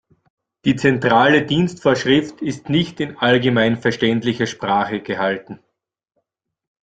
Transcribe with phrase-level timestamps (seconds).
[0.65, 5.59] Die Zentrale Dienstvorschrift ist nicht in allgemeinverständlicher Sprache gehalten.